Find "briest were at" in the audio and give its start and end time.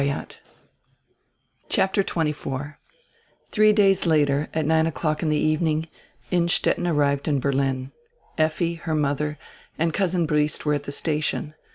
10.25-10.85